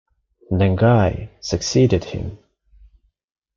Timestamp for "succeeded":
1.41-2.05